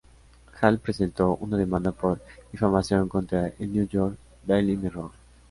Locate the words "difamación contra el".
2.51-3.71